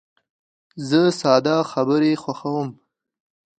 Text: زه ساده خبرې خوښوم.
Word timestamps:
زه 0.87 1.01
ساده 1.21 1.55
خبرې 1.71 2.11
خوښوم. 2.21 2.69